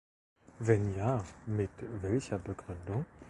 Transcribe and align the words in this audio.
Wenn 0.57 0.95
ja, 0.97 1.23
mit 1.45 1.69
welcher 2.01 2.39
Begründung? 2.39 3.05